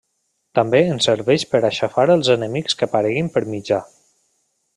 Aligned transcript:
També 0.59 0.79
ens 0.93 1.07
serveix 1.09 1.45
per 1.51 1.61
aixafar 1.69 2.07
als 2.15 2.31
enemics 2.37 2.79
que 2.81 2.89
apareguin 2.89 3.31
per 3.37 3.45
mitjà. 3.55 3.83